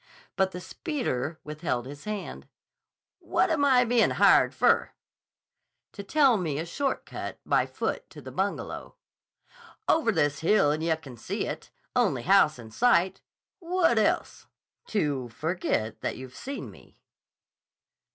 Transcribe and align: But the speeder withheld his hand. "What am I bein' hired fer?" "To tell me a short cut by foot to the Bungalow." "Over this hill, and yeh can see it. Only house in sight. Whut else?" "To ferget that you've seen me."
But 0.35 0.49
the 0.49 0.59
speeder 0.59 1.37
withheld 1.43 1.85
his 1.85 2.05
hand. 2.05 2.47
"What 3.19 3.51
am 3.51 3.63
I 3.63 3.85
bein' 3.85 4.09
hired 4.17 4.51
fer?" 4.51 4.93
"To 5.91 6.01
tell 6.01 6.37
me 6.37 6.57
a 6.57 6.65
short 6.65 7.05
cut 7.05 7.37
by 7.45 7.67
foot 7.67 8.09
to 8.09 8.19
the 8.19 8.31
Bungalow." 8.31 8.95
"Over 9.87 10.11
this 10.11 10.39
hill, 10.39 10.71
and 10.71 10.81
yeh 10.81 10.95
can 10.95 11.17
see 11.17 11.45
it. 11.45 11.69
Only 11.95 12.23
house 12.23 12.57
in 12.57 12.71
sight. 12.71 13.21
Whut 13.59 13.99
else?" 13.99 14.47
"To 14.87 15.29
ferget 15.31 15.99
that 16.01 16.17
you've 16.17 16.35
seen 16.35 16.71
me." 16.71 16.97